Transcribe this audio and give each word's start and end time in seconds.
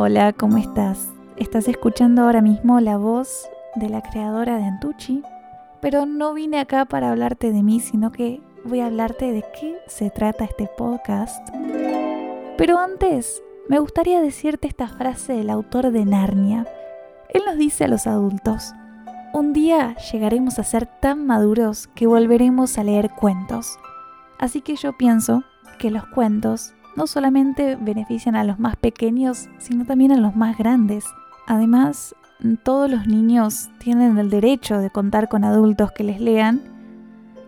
Hola, 0.00 0.32
¿cómo 0.32 0.58
estás? 0.58 1.08
Estás 1.38 1.66
escuchando 1.66 2.22
ahora 2.22 2.40
mismo 2.40 2.78
la 2.78 2.98
voz 2.98 3.50
de 3.74 3.88
la 3.88 4.00
creadora 4.00 4.56
de 4.56 4.62
Antucci, 4.62 5.24
pero 5.80 6.06
no 6.06 6.34
vine 6.34 6.60
acá 6.60 6.84
para 6.84 7.10
hablarte 7.10 7.50
de 7.50 7.64
mí, 7.64 7.80
sino 7.80 8.12
que 8.12 8.40
voy 8.62 8.78
a 8.78 8.86
hablarte 8.86 9.32
de 9.32 9.42
qué 9.58 9.76
se 9.88 10.10
trata 10.10 10.44
este 10.44 10.68
podcast. 10.68 11.48
Pero 12.56 12.78
antes, 12.78 13.42
me 13.68 13.80
gustaría 13.80 14.20
decirte 14.20 14.68
esta 14.68 14.86
frase 14.86 15.32
del 15.32 15.50
autor 15.50 15.90
de 15.90 16.04
Narnia. 16.04 16.64
Él 17.30 17.42
nos 17.44 17.58
dice 17.58 17.82
a 17.82 17.88
los 17.88 18.06
adultos, 18.06 18.74
un 19.32 19.52
día 19.52 19.96
llegaremos 20.12 20.60
a 20.60 20.62
ser 20.62 20.86
tan 20.86 21.26
maduros 21.26 21.88
que 21.88 22.06
volveremos 22.06 22.78
a 22.78 22.84
leer 22.84 23.10
cuentos. 23.10 23.80
Así 24.38 24.60
que 24.60 24.76
yo 24.76 24.96
pienso 24.96 25.42
que 25.80 25.90
los 25.90 26.06
cuentos 26.06 26.72
no 26.98 27.06
solamente 27.06 27.76
benefician 27.76 28.34
a 28.34 28.42
los 28.42 28.58
más 28.58 28.74
pequeños, 28.74 29.48
sino 29.58 29.84
también 29.84 30.10
a 30.10 30.16
los 30.16 30.34
más 30.34 30.58
grandes. 30.58 31.04
Además, 31.46 32.16
todos 32.64 32.90
los 32.90 33.06
niños 33.06 33.70
tienen 33.78 34.18
el 34.18 34.30
derecho 34.30 34.78
de 34.78 34.90
contar 34.90 35.28
con 35.28 35.44
adultos 35.44 35.92
que 35.92 36.02
les 36.02 36.20
lean 36.20 36.60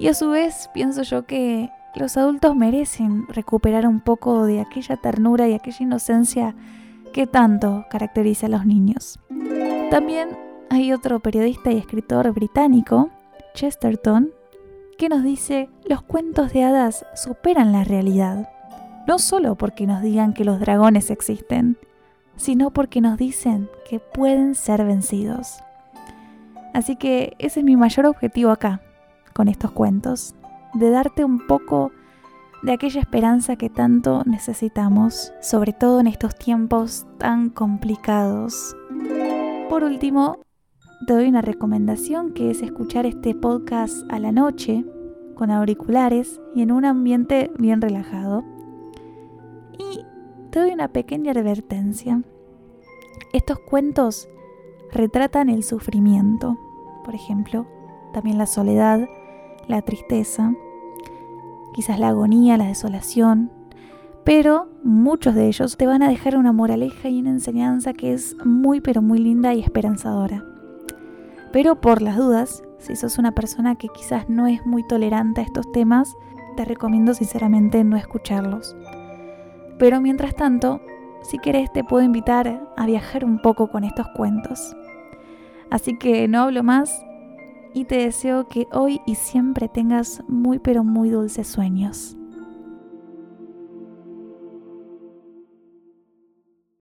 y 0.00 0.08
a 0.08 0.14
su 0.14 0.30
vez 0.30 0.68
pienso 0.74 1.02
yo 1.02 1.26
que 1.26 1.70
los 1.94 2.16
adultos 2.16 2.56
merecen 2.56 3.28
recuperar 3.28 3.86
un 3.86 4.00
poco 4.00 4.46
de 4.46 4.60
aquella 4.60 4.96
ternura 4.96 5.46
y 5.46 5.54
aquella 5.54 5.78
inocencia 5.80 6.56
que 7.12 7.28
tanto 7.28 7.86
caracteriza 7.88 8.46
a 8.46 8.50
los 8.50 8.66
niños. 8.66 9.20
También 9.92 10.30
hay 10.70 10.92
otro 10.92 11.20
periodista 11.20 11.70
y 11.70 11.78
escritor 11.78 12.32
británico, 12.32 13.10
Chesterton, 13.54 14.32
que 14.98 15.08
nos 15.08 15.22
dice, 15.22 15.70
los 15.84 16.02
cuentos 16.02 16.52
de 16.52 16.64
hadas 16.64 17.06
superan 17.14 17.70
la 17.70 17.84
realidad 17.84 18.48
no 19.06 19.18
solo 19.18 19.54
porque 19.54 19.86
nos 19.86 20.02
digan 20.02 20.32
que 20.32 20.44
los 20.44 20.58
dragones 20.58 21.10
existen, 21.10 21.78
sino 22.36 22.70
porque 22.70 23.00
nos 23.00 23.16
dicen 23.16 23.70
que 23.88 24.00
pueden 24.00 24.54
ser 24.54 24.84
vencidos. 24.84 25.58
Así 26.74 26.96
que 26.96 27.34
ese 27.38 27.60
es 27.60 27.64
mi 27.64 27.76
mayor 27.76 28.06
objetivo 28.06 28.50
acá, 28.50 28.82
con 29.32 29.48
estos 29.48 29.70
cuentos, 29.70 30.34
de 30.74 30.90
darte 30.90 31.24
un 31.24 31.46
poco 31.46 31.92
de 32.62 32.72
aquella 32.72 33.00
esperanza 33.00 33.56
que 33.56 33.70
tanto 33.70 34.22
necesitamos, 34.26 35.32
sobre 35.40 35.72
todo 35.72 36.00
en 36.00 36.06
estos 36.08 36.34
tiempos 36.34 37.06
tan 37.18 37.48
complicados. 37.48 38.76
Por 39.70 39.84
último, 39.84 40.38
te 41.06 41.14
doy 41.14 41.28
una 41.28 41.42
recomendación 41.42 42.32
que 42.32 42.50
es 42.50 42.62
escuchar 42.62 43.06
este 43.06 43.34
podcast 43.34 43.96
a 44.10 44.18
la 44.18 44.32
noche, 44.32 44.84
con 45.34 45.50
auriculares 45.50 46.40
y 46.54 46.62
en 46.62 46.72
un 46.72 46.84
ambiente 46.84 47.50
bien 47.58 47.80
relajado 47.80 48.42
te 50.50 50.60
doy 50.60 50.70
una 50.70 50.88
pequeña 50.88 51.32
advertencia. 51.32 52.22
Estos 53.32 53.58
cuentos 53.58 54.28
retratan 54.92 55.50
el 55.50 55.62
sufrimiento, 55.64 56.56
por 57.04 57.14
ejemplo, 57.14 57.66
también 58.12 58.38
la 58.38 58.46
soledad, 58.46 59.08
la 59.68 59.82
tristeza, 59.82 60.54
quizás 61.74 61.98
la 61.98 62.08
agonía, 62.08 62.56
la 62.56 62.68
desolación, 62.68 63.50
pero 64.24 64.68
muchos 64.82 65.34
de 65.34 65.46
ellos 65.46 65.76
te 65.76 65.86
van 65.86 66.02
a 66.02 66.08
dejar 66.08 66.36
una 66.36 66.52
moraleja 66.52 67.08
y 67.08 67.20
una 67.20 67.30
enseñanza 67.30 67.92
que 67.92 68.12
es 68.12 68.36
muy 68.44 68.80
pero 68.80 69.02
muy 69.02 69.18
linda 69.18 69.54
y 69.54 69.60
esperanzadora. 69.60 70.44
Pero 71.52 71.80
por 71.80 72.02
las 72.02 72.16
dudas, 72.16 72.62
si 72.78 72.96
sos 72.96 73.18
una 73.18 73.32
persona 73.32 73.76
que 73.76 73.88
quizás 73.88 74.28
no 74.28 74.46
es 74.46 74.64
muy 74.66 74.86
tolerante 74.86 75.42
a 75.42 75.44
estos 75.44 75.70
temas, 75.70 76.16
te 76.56 76.64
recomiendo 76.64 77.14
sinceramente 77.14 77.84
no 77.84 77.96
escucharlos. 77.96 78.74
Pero 79.78 80.00
mientras 80.00 80.34
tanto, 80.34 80.80
si 81.22 81.38
querés 81.38 81.72
te 81.72 81.84
puedo 81.84 82.04
invitar 82.04 82.62
a 82.76 82.86
viajar 82.86 83.24
un 83.24 83.40
poco 83.40 83.68
con 83.68 83.84
estos 83.84 84.08
cuentos. 84.08 84.76
Así 85.70 85.98
que 85.98 86.28
no 86.28 86.42
hablo 86.42 86.62
más 86.62 87.04
y 87.74 87.84
te 87.84 87.98
deseo 87.98 88.48
que 88.48 88.66
hoy 88.72 89.00
y 89.06 89.16
siempre 89.16 89.68
tengas 89.68 90.22
muy 90.28 90.58
pero 90.58 90.84
muy 90.84 91.10
dulces 91.10 91.46
sueños. 91.46 92.15